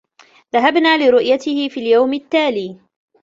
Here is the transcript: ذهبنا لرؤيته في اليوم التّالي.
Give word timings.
ذهبنا 0.53 1.03
لرؤيته 1.03 1.69
في 1.69 1.79
اليوم 1.79 2.13
التّالي. 2.13 2.79